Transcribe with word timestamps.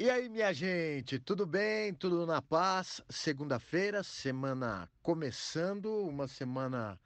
E 0.00 0.08
aí, 0.08 0.28
minha 0.28 0.52
gente, 0.52 1.18
tudo 1.18 1.44
bem? 1.44 1.92
Tudo 1.92 2.24
na 2.24 2.40
paz? 2.40 3.02
Segunda-feira, 3.08 4.04
semana 4.04 4.88
começando, 5.02 5.86
uma 6.06 6.28
semana 6.28 7.00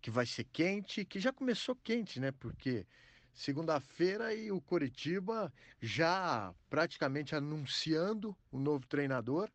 que 0.00 0.10
vai 0.10 0.24
ser 0.24 0.44
quente, 0.44 1.04
que 1.04 1.20
já 1.20 1.34
começou 1.34 1.76
quente, 1.76 2.18
né? 2.18 2.32
Porque 2.32 2.86
segunda-feira 3.34 4.32
e 4.32 4.50
o 4.50 4.58
Coritiba 4.58 5.52
já 5.82 6.54
praticamente 6.70 7.34
anunciando 7.36 8.34
o 8.50 8.58
novo 8.58 8.86
treinador. 8.86 9.50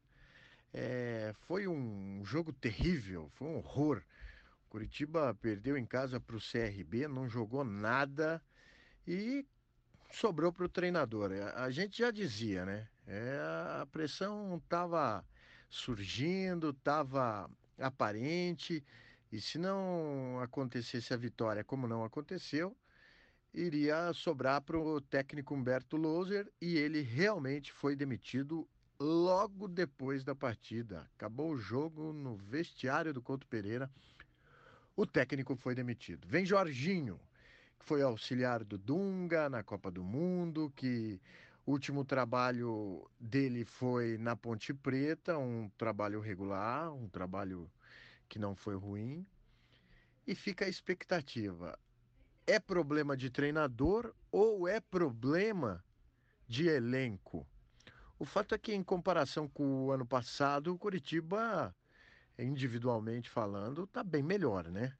É, 0.72 1.34
foi 1.48 1.68
um 1.68 2.24
jogo 2.24 2.54
terrível, 2.54 3.32
foi 3.34 3.48
um 3.48 3.58
horror. 3.58 4.04
O 4.68 4.70
Curitiba 4.70 5.34
perdeu 5.42 5.76
em 5.76 5.88
casa 5.88 6.20
para 6.20 6.36
o 6.36 6.40
CRB, 6.40 7.08
não 7.08 7.28
jogou 7.28 7.64
nada 7.66 8.40
e 9.08 9.44
sobrou 10.16 10.52
para 10.52 10.66
o 10.66 10.70
treinador. 10.70 11.32
A 11.56 11.70
gente 11.70 12.00
já 12.00 12.10
dizia, 12.10 12.66
né? 12.66 12.88
É, 13.06 13.38
a 13.82 13.86
pressão 13.92 14.58
estava 14.58 15.24
surgindo, 15.70 16.70
estava 16.70 17.50
aparente, 17.78 18.84
e 19.32 19.42
se 19.42 19.58
não 19.58 20.40
acontecesse 20.42 21.14
a 21.14 21.18
vitória, 21.18 21.64
como 21.64 21.88
não 21.88 22.04
aconteceu, 22.04 22.76
iria 23.54 24.14
sobrar 24.14 24.62
para 24.62 24.78
o 24.78 25.02
técnico 25.02 25.54
Humberto 25.54 25.98
Loser 25.98 26.52
e 26.62 26.78
ele 26.78 27.02
realmente 27.02 27.72
foi 27.72 27.96
demitido 27.96 28.68
logo 29.00 29.68
depois 29.68 30.24
da 30.24 30.34
partida. 30.34 31.10
Acabou 31.16 31.52
o 31.52 31.58
jogo 31.58 32.14
no 32.14 32.38
vestiário 32.38 33.14
do 33.14 33.22
Couto 33.22 33.46
Pereira. 33.48 33.90
O 34.96 35.06
técnico 35.06 35.56
foi 35.56 35.76
demitido. 35.76 36.26
Vem 36.28 36.46
Jorginho, 36.46 37.20
que 37.80 37.86
foi 37.86 38.02
auxiliar 38.02 38.64
do 38.64 38.78
Dunga 38.78 39.50
na 39.50 39.64
Copa 39.64 39.92
do 39.92 40.04
Mundo, 40.04 40.72
que 40.76 41.22
o 41.66 41.72
último 41.72 42.06
trabalho 42.06 43.10
dele 43.20 43.66
foi 43.66 44.18
na 44.18 44.36
Ponte 44.36 44.74
Preta, 44.74 45.38
um 45.38 45.70
trabalho 45.78 46.20
regular, 46.20 46.94
um 46.94 47.10
trabalho 47.10 47.72
que 48.30 48.38
não 48.38 48.56
foi 48.56 48.76
ruim. 48.76 49.26
E 50.28 50.36
fica 50.36 50.66
a 50.66 50.70
expectativa: 50.70 51.78
é 52.48 52.60
problema 52.60 53.18
de 53.18 53.30
treinador 53.30 54.14
ou 54.32 54.68
é 54.68 54.80
problema 54.80 55.84
de 56.48 56.68
elenco? 56.68 57.48
O 58.18 58.26
fato 58.26 58.56
é 58.56 58.58
que, 58.58 58.74
em 58.74 58.84
comparação 58.84 59.48
com 59.48 59.86
o 59.86 59.92
ano 59.92 60.06
passado, 60.06 60.74
o 60.74 60.78
Curitiba, 60.78 61.76
individualmente 62.40 63.30
falando, 63.30 63.84
está 63.84 64.04
bem 64.04 64.24
melhor, 64.24 64.70
né? 64.70 64.98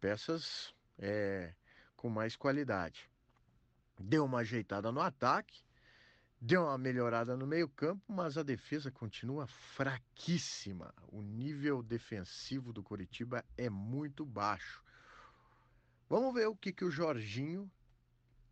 Peças 0.00 0.74
é, 0.98 1.54
com 2.00 2.08
mais 2.08 2.34
qualidade. 2.34 3.10
Deu 3.98 4.24
uma 4.24 4.38
ajeitada 4.38 4.90
no 4.90 5.02
ataque, 5.02 5.62
deu 6.40 6.62
uma 6.62 6.78
melhorada 6.78 7.36
no 7.36 7.46
meio-campo, 7.46 8.02
mas 8.10 8.38
a 8.38 8.42
defesa 8.42 8.90
continua 8.90 9.46
fraquíssima. 9.46 10.94
O 11.08 11.20
nível 11.20 11.82
defensivo 11.82 12.72
do 12.72 12.82
Curitiba 12.82 13.44
é 13.54 13.68
muito 13.68 14.24
baixo. 14.24 14.82
Vamos 16.08 16.32
ver 16.32 16.46
o 16.46 16.56
que, 16.56 16.72
que 16.72 16.86
o 16.86 16.90
Jorginho 16.90 17.70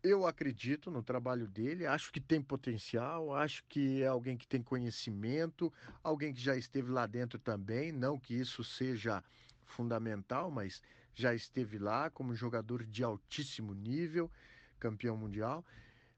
eu 0.03 0.27
acredito 0.27 0.91
no 0.91 1.01
trabalho 1.01 1.47
dele, 1.47 1.87
acho 1.87 2.11
que 2.11 2.21
tem 2.21 2.41
potencial, 2.41 3.33
acho 3.35 3.65
que 3.67 4.03
é 4.03 4.07
alguém 4.07 4.37
que 4.37 4.47
tem 4.47 4.61
conhecimento, 4.61 5.73
alguém 6.03 6.33
que 6.33 6.39
já 6.39 6.55
esteve 6.55 6.91
lá 6.91 7.07
dentro 7.07 7.39
também, 7.39 7.91
não 7.91 8.17
que 8.17 8.35
isso 8.35 8.63
seja 8.63 9.23
fundamental, 9.65 10.51
mas 10.51 10.81
já 11.15 11.33
esteve 11.33 11.77
lá 11.77 12.09
como 12.09 12.35
jogador 12.35 12.85
de 12.85 13.03
altíssimo 13.03 13.73
nível, 13.73 14.31
campeão 14.79 15.17
mundial. 15.17 15.65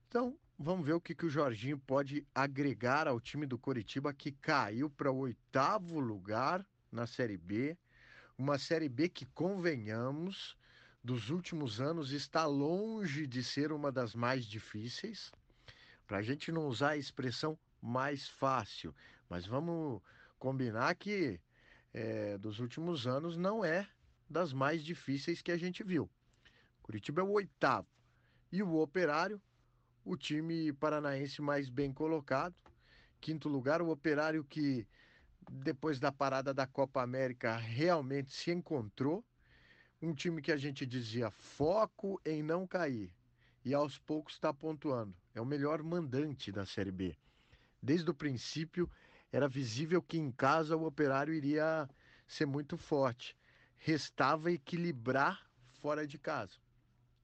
Então, 0.08 0.38
vamos 0.58 0.86
ver 0.86 0.94
o 0.94 1.02
que, 1.02 1.16
que 1.16 1.25
o 1.25 1.30
Jorginho 1.30 1.78
pode 1.78 2.25
agregar 2.36 3.08
ao 3.08 3.19
time 3.19 3.45
do 3.45 3.58
Coritiba, 3.58 4.14
que 4.14 4.31
caiu 4.31 4.89
para 4.89 5.12
o 5.12 5.17
oitavo 5.17 6.00
lugar 6.00 6.66
na 6.91 7.07
Série 7.07 7.38
B. 7.38 7.78
Uma 8.38 8.57
Série 8.57 8.90
B 8.90 9.09
que, 9.09 9.25
convenhamos, 9.25 10.57
dos 11.03 11.30
últimos 11.30 11.81
anos 11.81 12.12
está 12.12 12.46
longe 12.46 13.25
de 13.25 13.44
ser 13.44 13.72
uma 13.72 13.91
das 13.91 14.13
mais 14.13 14.46
difíceis. 14.46 15.31
Para 16.06 16.18
a 16.18 16.22
gente 16.22 16.51
não 16.51 16.68
usar 16.68 16.90
a 16.90 16.97
expressão 16.97 17.57
mais 17.81 18.28
fácil, 18.28 18.94
mas 19.30 19.46
vamos 19.46 20.01
combinar 20.38 20.94
que 20.96 21.40
é, 21.94 22.38
dos 22.38 22.59
últimos 22.59 23.07
anos 23.07 23.38
não 23.38 23.66
é 23.66 23.88
das 24.31 24.53
mais 24.53 24.84
difíceis 24.84 25.42
que 25.42 25.52
a 25.52 25.58
gente 25.58 25.84
viu. 25.84 26.09
Curitiba 26.81 27.22
é 27.22 27.24
o 27.24 27.31
oitavo 27.31 27.88
e 28.52 28.64
o 28.64 28.78
Operário, 28.78 29.42
o 30.03 30.18
time 30.18 30.74
paranaense 30.74 31.42
mais 31.42 31.69
bem 31.69 31.94
colocado. 31.94 32.56
Quinto 33.19 33.47
lugar, 33.47 33.81
o 33.81 33.90
Operário 33.90 34.44
que 34.44 34.88
depois 35.50 36.00
da 36.00 36.12
parada 36.12 36.53
da 36.53 36.66
Copa 36.66 37.02
América 37.02 37.56
realmente 37.58 38.34
se 38.34 38.52
encontrou 38.52 39.24
um 40.02 40.14
time 40.14 40.42
que 40.42 40.52
a 40.52 40.58
gente 40.58 40.86
dizia 40.86 41.30
foco 41.30 42.19
em 42.25 42.42
não 42.42 42.66
cair 42.66 43.13
e 43.63 43.74
aos 43.74 43.98
poucos 44.00 44.34
está 44.34 44.53
pontuando. 44.53 45.16
É 45.34 45.42
o 45.42 45.46
melhor 45.46 45.84
mandante 45.84 46.52
da 46.52 46.66
Série 46.66 46.92
B. 46.92 47.16
Desde 47.81 48.09
o 48.09 48.13
princípio 48.13 48.90
era 49.31 49.48
visível 49.48 50.02
que 50.02 50.18
em 50.18 50.31
casa 50.31 50.75
o 50.75 50.86
operário 50.86 51.34
iria 51.34 51.88
ser 52.28 52.46
muito 52.46 52.78
forte. 52.78 53.38
Restava 53.84 54.52
equilibrar 54.52 55.50
fora 55.80 56.06
de 56.06 56.19
casa. 56.19 56.59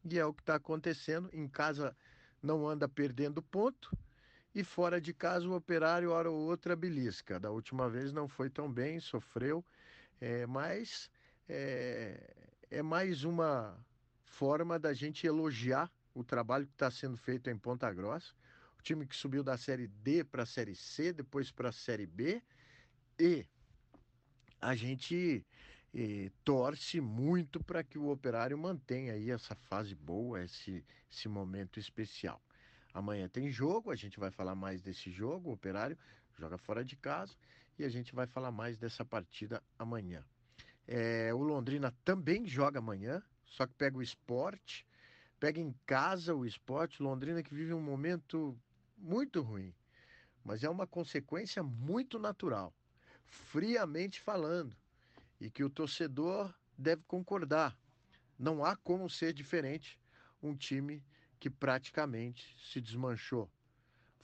E 0.04 0.18
é 0.18 0.26
o 0.26 0.34
que 0.34 0.42
está 0.42 0.56
acontecendo. 0.56 1.30
Em 1.32 1.48
casa 1.48 1.96
não 2.42 2.68
anda 2.68 2.90
perdendo 2.90 3.44
ponto. 3.44 3.96
E 4.56 4.64
fora 4.64 5.00
de 5.00 5.14
casa 5.14 5.48
o 5.48 5.54
operário, 5.54 6.10
hora 6.10 6.32
ou 6.32 6.40
outra, 6.40 6.76
belisca. 6.76 7.40
Da 7.40 7.52
última 7.52 7.88
vez 7.88 8.12
não 8.12 8.28
foi 8.28 8.50
tão 8.50 8.74
bem, 8.74 9.00
sofreu. 9.00 9.64
É, 10.20 10.48
mas 10.48 11.12
é, 11.48 12.34
é 12.72 12.82
mais 12.82 13.24
uma 13.24 13.78
forma 14.24 14.80
da 14.80 14.96
gente 14.96 15.28
elogiar 15.28 15.92
o 16.12 16.24
trabalho 16.24 16.66
que 16.66 16.74
está 16.74 16.90
sendo 16.90 17.18
feito 17.18 17.52
em 17.52 17.58
Ponta 17.58 17.94
Grossa. 17.94 18.34
O 18.80 18.82
time 18.82 19.06
que 19.06 19.16
subiu 19.16 19.44
da 19.44 19.58
Série 19.58 19.88
D 19.88 20.24
para 20.24 20.42
a 20.42 20.48
Série 20.48 20.76
C, 20.76 21.14
depois 21.14 21.52
para 21.52 21.70
a 21.70 21.72
Série 21.72 22.08
B. 22.08 22.42
E 23.20 23.46
a 24.60 24.76
gente 24.76 25.46
eh, 26.00 26.30
torce 26.44 27.02
muito 27.02 27.64
para 27.64 27.84
que 27.84 27.98
o 27.98 28.10
Operário 28.10 28.56
mantenha 28.56 29.14
aí 29.14 29.32
essa 29.32 29.56
fase 29.56 29.96
boa, 29.96 30.44
esse, 30.44 30.86
esse 31.12 31.28
momento 31.28 31.80
especial. 31.80 32.40
Amanhã 32.94 33.28
tem 33.28 33.50
jogo, 33.50 33.90
a 33.90 33.96
gente 33.96 34.20
vai 34.20 34.30
falar 34.30 34.54
mais 34.54 34.80
desse 34.80 35.10
jogo. 35.10 35.50
O 35.50 35.54
Operário 35.54 35.98
joga 36.38 36.56
fora 36.56 36.86
de 36.86 36.96
casa 36.96 37.36
e 37.80 37.84
a 37.84 37.90
gente 37.90 38.14
vai 38.14 38.28
falar 38.28 38.52
mais 38.52 38.78
dessa 38.78 39.04
partida 39.04 39.64
amanhã. 39.80 40.24
É, 40.88 41.34
o 41.34 41.42
Londrina 41.42 41.92
também 42.06 42.46
joga 42.46 42.78
amanhã, 42.78 43.24
só 43.44 43.66
que 43.66 43.74
pega 43.74 43.98
o 43.98 44.04
esporte, 44.04 44.86
pega 45.40 45.60
em 45.60 45.74
casa 45.84 46.36
o 46.36 46.46
esporte. 46.46 47.02
Londrina 47.02 47.42
que 47.42 47.56
vive 47.56 47.74
um 47.74 47.82
momento 47.82 48.56
muito 48.96 49.42
ruim, 49.42 49.74
mas 50.44 50.64
é 50.64 50.70
uma 50.70 50.86
consequência 50.86 51.64
muito 51.64 52.20
natural, 52.20 52.72
friamente 53.26 54.22
falando, 54.22 54.78
e 55.40 55.50
que 55.50 55.64
o 55.64 55.70
torcedor 55.70 56.54
deve 56.78 57.04
concordar. 57.04 57.78
Não 58.38 58.64
há 58.64 58.76
como 58.76 59.10
ser 59.10 59.34
diferente 59.34 60.00
um 60.42 60.56
time 60.56 61.04
que 61.40 61.50
praticamente 61.50 62.56
se 62.60 62.80
desmanchou. 62.80 63.50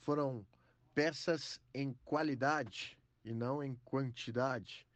Foram 0.02 0.46
peças 0.94 1.60
em 1.74 1.94
qualidade 2.06 2.98
e 3.24 3.34
não 3.34 3.64
em 3.64 3.76
quantidade 3.84 4.88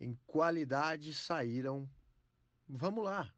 em 0.00 0.14
qualidade 0.26 1.14
saíram, 1.14 1.88
vamos 2.68 3.04
lá, 3.04 3.32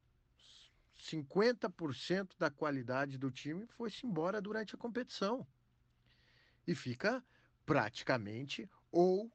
50% 0.98 2.36
da 2.38 2.50
qualidade 2.50 3.16
do 3.16 3.30
time 3.30 3.66
foi-se 3.66 4.06
embora 4.06 4.40
durante 4.40 4.74
a 4.74 4.78
competição. 4.78 5.46
E 6.66 6.74
fica 6.74 7.24
praticamente 7.64 8.68
ou 8.90 9.30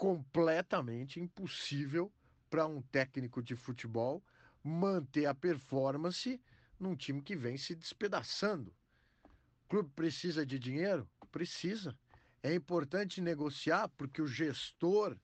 completamente 0.00 1.20
impossível 1.20 2.10
para 2.48 2.66
um 2.66 2.80
técnico 2.80 3.42
de 3.42 3.54
futebol 3.54 4.24
manter 4.64 5.26
a 5.26 5.34
performance 5.34 6.40
num 6.78 6.96
time 6.96 7.20
que 7.20 7.36
vem 7.36 7.58
se 7.58 7.74
despedaçando. 7.74 8.74
O 9.22 9.68
clube 9.68 9.90
precisa 9.94 10.46
de 10.46 10.58
dinheiro? 10.58 11.06
Precisa. 11.30 11.94
É 12.42 12.54
importante 12.54 13.20
negociar 13.20 13.88
porque 13.90 14.22
o 14.22 14.26
gestor 14.26 15.18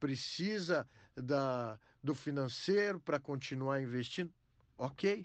precisa 0.00 0.88
da, 1.14 1.78
do 2.02 2.14
financeiro 2.14 2.98
para 2.98 3.20
continuar 3.20 3.82
investindo. 3.82 4.32
Ok. 4.78 5.22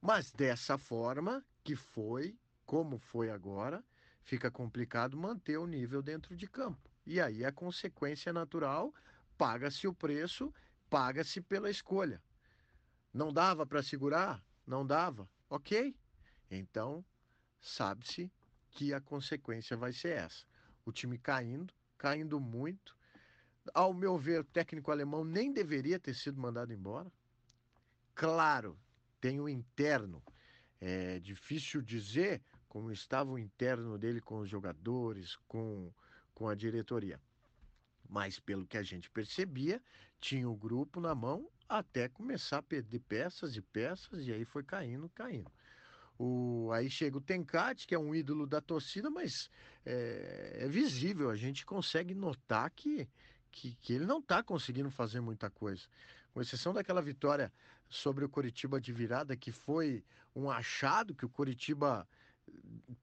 Mas 0.00 0.32
dessa 0.32 0.76
forma 0.76 1.46
que 1.62 1.76
foi, 1.76 2.36
como 2.66 2.98
foi 2.98 3.30
agora, 3.30 3.80
fica 4.24 4.50
complicado 4.50 5.16
manter 5.16 5.56
o 5.56 5.68
nível 5.68 6.02
dentro 6.02 6.36
de 6.36 6.48
campo. 6.48 6.91
E 7.04 7.20
aí 7.20 7.44
a 7.44 7.52
consequência 7.52 8.32
natural, 8.32 8.94
paga-se 9.36 9.86
o 9.86 9.94
preço, 9.94 10.52
paga-se 10.88 11.40
pela 11.40 11.70
escolha. 11.70 12.22
Não 13.12 13.32
dava 13.32 13.66
para 13.66 13.82
segurar? 13.82 14.42
Não 14.66 14.86
dava. 14.86 15.28
Ok. 15.50 15.94
Então, 16.50 17.04
sabe-se 17.60 18.30
que 18.70 18.94
a 18.94 19.00
consequência 19.00 19.76
vai 19.76 19.92
ser 19.92 20.16
essa. 20.16 20.44
O 20.84 20.92
time 20.92 21.18
caindo, 21.18 21.74
caindo 21.98 22.40
muito. 22.40 22.96
Ao 23.74 23.92
meu 23.92 24.18
ver, 24.18 24.40
o 24.40 24.44
técnico 24.44 24.90
alemão 24.90 25.24
nem 25.24 25.52
deveria 25.52 25.98
ter 25.98 26.14
sido 26.14 26.40
mandado 26.40 26.72
embora. 26.72 27.12
Claro, 28.14 28.78
tem 29.20 29.40
o 29.40 29.48
interno. 29.48 30.22
É 30.80 31.20
difícil 31.20 31.80
dizer 31.80 32.42
como 32.68 32.90
estava 32.90 33.30
o 33.30 33.38
interno 33.38 33.98
dele 33.98 34.20
com 34.20 34.38
os 34.38 34.48
jogadores, 34.48 35.36
com, 35.46 35.92
com 36.34 36.48
a 36.48 36.54
diretoria. 36.54 37.20
Mas 38.08 38.38
pelo 38.38 38.66
que 38.66 38.76
a 38.76 38.82
gente 38.82 39.10
percebia, 39.10 39.82
tinha 40.20 40.48
o 40.48 40.56
grupo 40.56 41.00
na 41.00 41.14
mão 41.14 41.48
até 41.68 42.08
começar 42.08 42.58
a 42.58 42.62
perder 42.62 43.00
peças 43.00 43.56
e 43.56 43.60
peças, 43.60 44.26
e 44.26 44.32
aí 44.32 44.44
foi 44.44 44.62
caindo, 44.62 45.08
caindo. 45.10 45.50
O, 46.18 46.70
aí 46.72 46.90
chega 46.90 47.16
o 47.16 47.20
Tencate, 47.20 47.86
que 47.86 47.94
é 47.94 47.98
um 47.98 48.14
ídolo 48.14 48.46
da 48.46 48.60
torcida, 48.60 49.10
mas 49.10 49.50
é, 49.84 50.58
é 50.60 50.68
visível, 50.68 51.30
a 51.30 51.36
gente 51.36 51.64
consegue 51.64 52.14
notar 52.14 52.70
que, 52.70 53.08
que, 53.50 53.74
que 53.80 53.94
ele 53.94 54.04
não 54.04 54.18
está 54.18 54.42
conseguindo 54.42 54.90
fazer 54.90 55.20
muita 55.20 55.50
coisa. 55.50 55.82
Com 56.32 56.40
exceção 56.40 56.72
daquela 56.72 57.02
vitória 57.02 57.52
sobre 57.88 58.24
o 58.24 58.28
Coritiba 58.28 58.80
de 58.80 58.92
virada, 58.92 59.36
que 59.36 59.50
foi 59.50 60.04
um 60.34 60.50
achado 60.50 61.14
que 61.14 61.26
o 61.26 61.28
Coritiba 61.28 62.06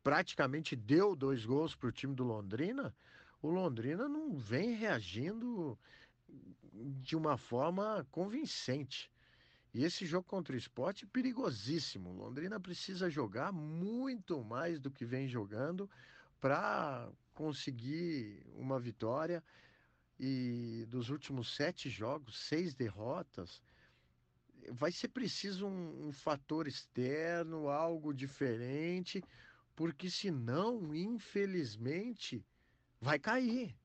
praticamente 0.04 0.76
deu 0.76 1.16
dois 1.16 1.46
gols 1.46 1.76
para 1.76 1.90
o 1.90 1.92
time 1.92 2.16
do 2.16 2.24
Londrina, 2.24 2.94
o 3.42 3.50
Londrina 3.50 4.08
não 4.08 4.38
vem 4.38 4.74
reagindo 4.74 5.78
de 6.74 7.16
uma 7.16 7.38
forma 7.38 8.06
convincente. 8.12 9.12
E 9.74 9.84
esse 9.84 10.06
jogo 10.06 10.28
contra 10.28 10.56
o 10.56 10.58
esporte 10.58 11.06
é 11.06 11.08
perigosíssimo. 11.08 12.12
Londrina 12.12 12.60
precisa 12.60 13.10
jogar 13.10 13.52
muito 13.52 14.44
mais 14.44 14.80
do 14.80 14.90
que 14.90 15.06
vem 15.06 15.28
jogando 15.28 15.90
para 16.42 17.08
conseguir 17.34 18.44
uma 18.56 18.80
vitória. 18.80 19.44
E 20.20 20.86
dos 20.90 21.10
últimos 21.10 21.56
sete 21.56 21.90
jogos, 21.90 22.38
seis 22.38 22.74
derrotas, 22.74 23.62
vai 24.72 24.92
ser 24.92 25.10
preciso 25.10 25.68
um, 25.68 26.08
um 26.08 26.12
fator 26.12 26.68
externo, 26.68 27.70
algo 27.70 28.14
diferente, 28.14 29.24
porque 29.76 30.10
senão, 30.10 30.94
infelizmente, 30.94 32.46
vai 33.00 33.18
cair. 33.18 33.76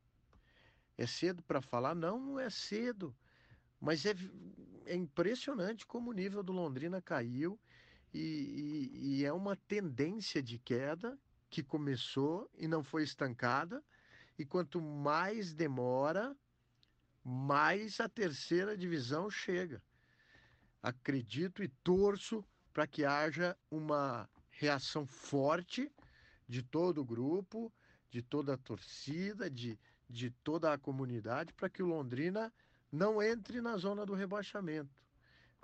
É 0.96 1.06
cedo 1.06 1.42
para 1.42 1.60
falar? 1.60 1.94
Não, 1.94 2.18
não 2.18 2.40
é 2.40 2.50
cedo. 2.50 3.14
Mas 3.80 4.06
é, 4.06 4.14
é 4.86 4.94
impressionante 4.94 5.86
como 5.86 6.10
o 6.10 6.14
nível 6.14 6.42
do 6.42 6.52
Londrina 6.52 7.02
caiu 7.02 7.58
e, 8.12 8.90
e, 8.92 9.18
e 9.18 9.24
é 9.24 9.32
uma 9.32 9.56
tendência 9.56 10.42
de 10.42 10.58
queda 10.58 11.18
que 11.50 11.62
começou 11.62 12.50
e 12.56 12.66
não 12.66 12.82
foi 12.82 13.02
estancada. 13.02 13.82
E 14.38 14.44
quanto 14.44 14.80
mais 14.80 15.52
demora, 15.52 16.36
mais 17.22 18.00
a 18.00 18.08
terceira 18.08 18.76
divisão 18.76 19.30
chega. 19.30 19.82
Acredito 20.84 21.62
e 21.62 21.68
torço 21.68 22.44
para 22.70 22.86
que 22.86 23.06
haja 23.06 23.56
uma 23.70 24.28
reação 24.50 25.06
forte 25.06 25.90
de 26.46 26.62
todo 26.62 27.00
o 27.00 27.04
grupo, 27.06 27.72
de 28.10 28.20
toda 28.20 28.52
a 28.52 28.58
torcida, 28.58 29.48
de, 29.48 29.78
de 30.10 30.28
toda 30.28 30.74
a 30.74 30.76
comunidade, 30.76 31.54
para 31.54 31.70
que 31.70 31.82
o 31.82 31.86
Londrina 31.86 32.52
não 32.92 33.22
entre 33.22 33.62
na 33.62 33.78
zona 33.78 34.04
do 34.04 34.12
rebaixamento, 34.12 34.94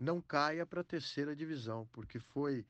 não 0.00 0.22
caia 0.22 0.64
para 0.64 0.80
a 0.80 0.84
terceira 0.84 1.36
divisão, 1.36 1.86
porque 1.92 2.18
foi 2.18 2.66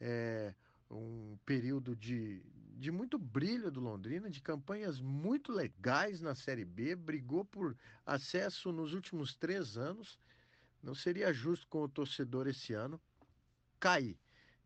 é, 0.00 0.54
um 0.90 1.36
período 1.44 1.94
de, 1.94 2.42
de 2.78 2.90
muito 2.90 3.18
brilho 3.18 3.70
do 3.70 3.78
Londrina, 3.78 4.30
de 4.30 4.40
campanhas 4.40 5.02
muito 5.02 5.52
legais 5.52 6.22
na 6.22 6.34
Série 6.34 6.64
B, 6.64 6.96
brigou 6.96 7.44
por 7.44 7.76
acesso 8.06 8.72
nos 8.72 8.94
últimos 8.94 9.34
três 9.34 9.76
anos. 9.76 10.18
Não 10.82 10.94
seria 10.94 11.32
justo 11.32 11.66
com 11.68 11.82
o 11.82 11.88
torcedor 11.88 12.46
esse 12.46 12.72
ano 12.72 13.00
cair. 13.78 14.18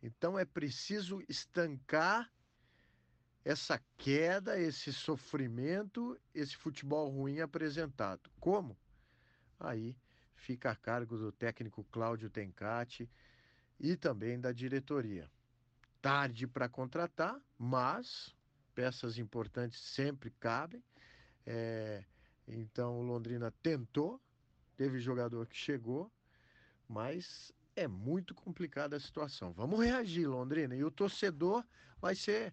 Então 0.02 0.38
é 0.38 0.44
preciso 0.44 1.22
estancar 1.28 2.30
essa 3.44 3.80
queda, 3.98 4.58
esse 4.58 4.92
sofrimento, 4.92 6.18
esse 6.34 6.56
futebol 6.56 7.10
ruim 7.10 7.40
apresentado. 7.40 8.30
Como? 8.40 8.76
Aí 9.60 9.96
fica 10.34 10.70
a 10.70 10.76
cargo 10.76 11.16
do 11.16 11.30
técnico 11.30 11.84
Cláudio 11.84 12.30
Tencati 12.30 13.08
e 13.78 13.96
também 13.96 14.40
da 14.40 14.52
diretoria. 14.52 15.30
Tarde 16.00 16.46
para 16.46 16.68
contratar, 16.68 17.40
mas 17.58 18.34
peças 18.74 19.18
importantes 19.18 19.80
sempre 19.80 20.30
cabem. 20.30 20.82
É, 21.46 22.04
então 22.46 22.98
o 22.98 23.02
Londrina 23.02 23.50
tentou, 23.62 24.20
teve 24.76 24.98
jogador 25.00 25.46
que 25.46 25.56
chegou, 25.56 26.10
mas 26.88 27.52
é 27.76 27.88
muito 27.88 28.34
complicada 28.34 28.96
a 28.96 29.00
situação. 29.00 29.52
Vamos 29.52 29.80
reagir, 29.84 30.26
Londrina. 30.26 30.76
E 30.76 30.84
o 30.84 30.90
torcedor 30.90 31.64
vai 32.00 32.14
ser 32.14 32.52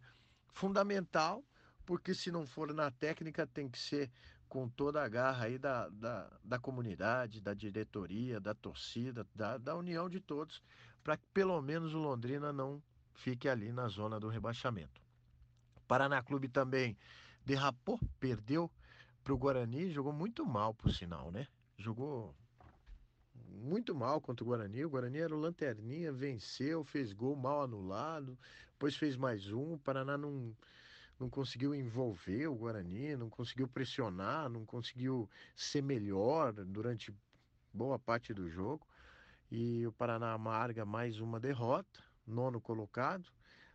fundamental, 0.54 1.44
porque 1.86 2.14
se 2.14 2.32
não 2.32 2.46
for 2.46 2.74
na 2.74 2.90
técnica, 2.92 3.46
tem 3.46 3.70
que 3.70 3.78
ser 3.78 4.12
com 4.50 4.68
toda 4.68 5.02
a 5.02 5.08
garra 5.08 5.46
aí 5.46 5.58
da, 5.58 5.88
da, 5.90 6.30
da 6.44 6.60
comunidade, 6.60 7.40
da 7.40 7.54
diretoria, 7.54 8.40
da 8.40 8.54
torcida, 8.54 9.26
da, 9.34 9.58
da 9.58 9.76
união 9.76 10.10
de 10.10 10.20
todos, 10.20 10.62
para 11.04 11.16
que 11.16 11.26
pelo 11.34 11.62
menos 11.62 11.94
o 11.94 12.00
Londrina 12.00 12.52
não 12.52 12.84
fique 13.14 13.48
ali 13.48 13.72
na 13.72 13.88
zona 13.88 14.20
do 14.20 14.28
rebaixamento. 14.28 15.02
Paraná 15.88 16.22
Clube 16.22 16.50
também 16.50 16.98
derrapou, 17.46 18.00
perdeu 18.20 18.70
para 19.24 19.34
o 19.34 19.38
Guarani, 19.38 19.92
jogou 19.92 20.12
muito 20.12 20.46
mal, 20.46 20.74
por 20.74 20.92
sinal, 20.92 21.32
né? 21.32 21.48
Jogou 21.82 22.36
muito 23.34 23.96
mal 23.96 24.22
contra 24.22 24.44
o 24.44 24.48
Guarani. 24.48 24.86
O 24.86 24.90
Guarani 24.90 25.18
era 25.18 25.36
o 25.36 25.40
lanterninha, 25.40 26.12
venceu, 26.12 26.84
fez 26.84 27.12
gol 27.12 27.36
mal 27.36 27.64
anulado, 27.64 28.38
depois 28.72 28.96
fez 28.96 29.18
mais 29.18 29.52
um. 29.52 29.74
O 29.74 29.80
Paraná 29.80 30.18
não 30.18 30.56
não 31.20 31.30
conseguiu 31.30 31.76
envolver 31.76 32.48
o 32.48 32.56
Guarani, 32.56 33.16
não 33.16 33.30
conseguiu 33.30 33.68
pressionar, 33.68 34.50
não 34.50 34.66
conseguiu 34.66 35.30
ser 35.56 35.84
melhor 35.84 36.52
durante 36.52 37.14
boa 37.72 38.00
parte 38.00 38.34
do 38.34 38.50
jogo. 38.50 38.88
E 39.52 39.86
o 39.86 39.92
Paraná 39.92 40.34
amarga 40.34 40.84
mais 40.84 41.20
uma 41.20 41.40
derrota, 41.40 42.00
nono 42.26 42.60
colocado, 42.60 43.30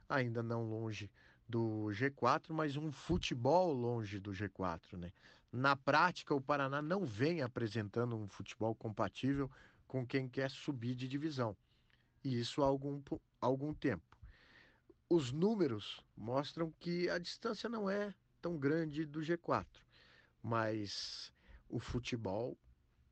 ainda 0.08 0.42
não 0.42 0.64
longe 0.64 1.10
do 1.48 1.88
G4, 1.92 2.52
mas 2.52 2.76
um 2.76 2.90
futebol 2.90 3.72
longe 3.72 4.18
do 4.18 4.32
G4, 4.32 4.96
né? 4.96 5.12
Na 5.52 5.76
prática, 5.76 6.34
o 6.34 6.40
Paraná 6.40 6.82
não 6.82 7.06
vem 7.06 7.40
apresentando 7.40 8.16
um 8.16 8.28
futebol 8.28 8.74
compatível 8.74 9.50
com 9.86 10.06
quem 10.06 10.28
quer 10.28 10.50
subir 10.50 10.94
de 10.94 11.06
divisão. 11.06 11.56
E 12.22 12.38
isso 12.40 12.62
há 12.62 12.66
algum, 12.66 13.00
algum 13.40 13.72
tempo 13.72 14.16
os 15.08 15.32
números 15.32 16.04
mostram 16.16 16.72
que 16.80 17.08
a 17.08 17.18
distância 17.18 17.68
não 17.68 17.88
é 17.88 18.14
tão 18.40 18.58
grande 18.58 19.04
do 19.04 19.20
G4, 19.20 19.66
mas 20.42 21.32
o 21.68 21.78
futebol 21.78 22.58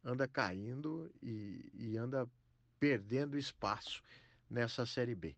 anda 0.03 0.27
caindo 0.29 1.11
e, 1.23 1.71
e 1.73 1.97
anda 1.97 2.29
perdendo 2.79 3.39
espaço 3.39 4.03
nessa 4.51 4.85
Série 4.85 5.15
B. 5.15 5.37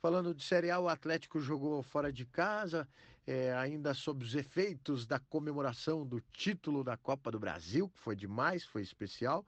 Falando 0.00 0.34
de 0.34 0.44
Série 0.44 0.70
A, 0.70 0.78
o 0.78 0.88
Atlético 0.88 1.40
jogou 1.40 1.82
fora 1.82 2.12
de 2.12 2.24
casa, 2.24 2.88
é, 3.26 3.52
ainda 3.54 3.94
sob 3.94 4.24
os 4.24 4.34
efeitos 4.34 5.06
da 5.06 5.18
comemoração 5.18 6.06
do 6.06 6.20
título 6.32 6.84
da 6.84 6.96
Copa 6.96 7.30
do 7.30 7.40
Brasil, 7.40 7.88
que 7.88 8.00
foi 8.00 8.14
demais, 8.14 8.64
foi 8.64 8.82
especial. 8.82 9.44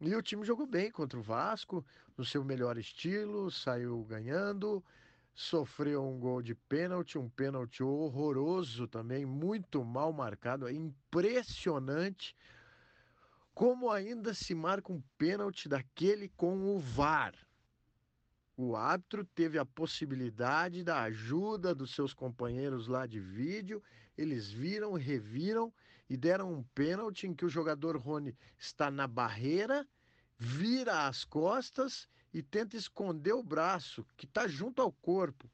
E 0.00 0.14
o 0.14 0.22
time 0.22 0.44
jogou 0.44 0.66
bem 0.66 0.90
contra 0.90 1.18
o 1.18 1.22
Vasco, 1.22 1.84
no 2.16 2.24
seu 2.24 2.44
melhor 2.44 2.76
estilo, 2.76 3.50
saiu 3.50 4.04
ganhando 4.04 4.84
sofreu 5.38 6.04
um 6.04 6.18
gol 6.18 6.42
de 6.42 6.52
pênalti, 6.52 7.16
um 7.16 7.28
pênalti 7.28 7.80
horroroso 7.80 8.88
também, 8.88 9.24
muito 9.24 9.84
mal 9.84 10.12
marcado, 10.12 10.66
é 10.66 10.72
impressionante 10.72 12.34
como 13.54 13.88
ainda 13.88 14.34
se 14.34 14.52
marca 14.52 14.92
um 14.92 15.00
pênalti 15.16 15.68
daquele 15.68 16.28
com 16.30 16.74
o 16.74 16.80
VAR. 16.80 17.34
O 18.60 18.74
árbitro 18.74 19.24
teve 19.24 19.56
a 19.56 19.64
possibilidade 19.64 20.82
da 20.82 21.02
ajuda 21.02 21.72
dos 21.72 21.94
seus 21.94 22.12
companheiros 22.12 22.88
lá 22.88 23.06
de 23.06 23.20
vídeo, 23.20 23.80
eles 24.16 24.50
viram, 24.50 24.94
reviram 24.94 25.72
e 26.10 26.16
deram 26.16 26.52
um 26.52 26.64
pênalti 26.74 27.28
em 27.28 27.32
que 27.32 27.44
o 27.44 27.48
jogador 27.48 27.96
Rony 27.96 28.36
está 28.58 28.90
na 28.90 29.06
barreira, 29.06 29.86
vira 30.36 31.06
as 31.06 31.24
costas 31.24 32.08
e 32.34 32.42
tenta 32.42 32.76
esconder 32.76 33.32
o 33.32 33.44
braço, 33.44 34.04
que 34.16 34.24
está 34.24 34.48
junto 34.48 34.82
ao 34.82 34.90
corpo. 34.90 35.48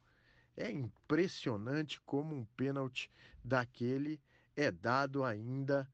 É 0.57 0.71
impressionante 0.71 2.01
como 2.07 2.35
um 2.35 2.47
pênalti 2.57 3.11
daquele 3.45 4.19
é 4.57 4.71
dado 4.71 5.25
ainda 5.25 5.87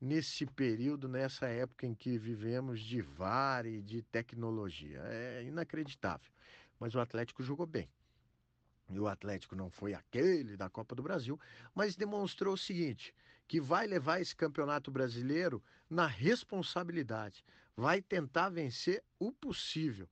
nesse 0.00 0.46
período, 0.46 1.08
nessa 1.08 1.46
época 1.46 1.86
em 1.86 1.94
que 1.94 2.16
vivemos 2.16 2.80
de 2.80 3.02
VAR 3.02 3.66
e 3.66 3.82
de 3.82 4.02
tecnologia. 4.02 5.00
É 5.04 5.44
inacreditável. 5.44 6.32
Mas 6.78 6.94
o 6.94 7.00
Atlético 7.00 7.42
jogou 7.42 7.66
bem. 7.66 7.88
e 8.88 8.98
o 8.98 9.06
Atlético 9.06 9.54
não 9.54 9.70
foi 9.70 9.94
aquele 9.94 10.56
da 10.56 10.68
Copa 10.68 10.94
do 10.94 11.02
Brasil, 11.02 11.38
mas 11.74 11.94
demonstrou 11.94 12.54
o 12.54 12.58
seguinte: 12.58 13.14
que 13.46 13.60
vai 13.60 13.86
levar 13.86 14.20
esse 14.20 14.34
campeonato 14.34 14.90
brasileiro 14.90 15.62
na 15.88 16.06
responsabilidade, 16.06 17.44
vai 17.76 18.00
tentar 18.00 18.48
vencer 18.48 19.02
o 19.18 19.30
possível. 19.32 20.08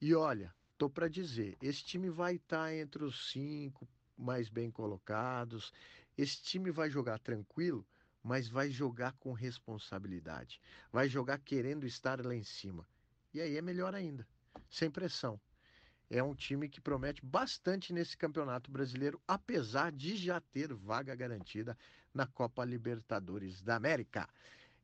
E 0.00 0.14
olha, 0.14 0.54
tô 0.76 0.88
para 0.88 1.08
dizer, 1.08 1.56
esse 1.60 1.84
time 1.84 2.08
vai 2.08 2.36
estar 2.36 2.66
tá 2.66 2.74
entre 2.74 3.04
os 3.04 3.30
cinco 3.30 3.88
mais 4.16 4.48
bem 4.48 4.70
colocados. 4.70 5.72
Esse 6.16 6.42
time 6.42 6.70
vai 6.70 6.90
jogar 6.90 7.18
tranquilo, 7.18 7.86
mas 8.28 8.48
vai 8.48 8.70
jogar 8.70 9.12
com 9.14 9.32
responsabilidade. 9.32 10.60
Vai 10.92 11.08
jogar 11.08 11.38
querendo 11.38 11.86
estar 11.86 12.24
lá 12.24 12.34
em 12.34 12.44
cima. 12.44 12.86
E 13.34 13.40
aí 13.40 13.56
é 13.56 13.62
melhor 13.62 13.94
ainda, 13.94 14.26
sem 14.70 14.90
pressão 14.90 15.40
é 16.10 16.22
um 16.22 16.34
time 16.34 16.68
que 16.68 16.80
promete 16.80 17.24
bastante 17.24 17.92
nesse 17.92 18.16
Campeonato 18.16 18.70
Brasileiro, 18.70 19.20
apesar 19.28 19.92
de 19.92 20.16
já 20.16 20.40
ter 20.40 20.72
vaga 20.72 21.14
garantida 21.14 21.76
na 22.14 22.26
Copa 22.26 22.64
Libertadores 22.64 23.60
da 23.60 23.76
América. 23.76 24.26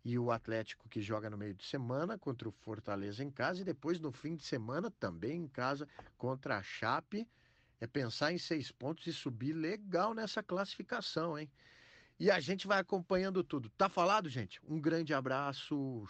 E 0.05 0.19
o 0.19 0.31
Atlético 0.31 0.87
que 0.89 1.01
joga 1.01 1.31
no 1.31 1.39
meio 1.39 1.55
de 1.55 1.65
semana 1.65 2.19
contra 2.19 2.47
o 2.47 2.53
Fortaleza 2.53 3.25
em 3.25 3.31
casa 3.31 3.63
e 3.63 3.65
depois 3.65 3.99
no 3.99 4.13
fim 4.13 4.37
de 4.37 4.45
semana 4.45 4.91
também 4.91 5.45
em 5.45 5.49
casa 5.49 5.89
contra 6.19 6.59
a 6.59 6.63
Chape. 6.63 7.27
É 7.81 7.87
pensar 7.87 8.33
em 8.33 8.39
seis 8.39 8.71
pontos 8.71 9.07
e 9.07 9.13
subir 9.13 9.55
legal 9.55 10.13
nessa 10.13 10.43
classificação, 10.43 11.39
hein? 11.39 11.51
E 12.19 12.31
a 12.31 12.41
gente 12.41 12.67
vai 12.67 12.79
acompanhando 12.79 13.43
tudo. 13.45 13.71
Tá 13.71 13.89
falado, 13.89 14.29
gente? 14.29 14.61
Um 14.65 14.81
grande 14.81 15.13
abraço. 15.13 16.07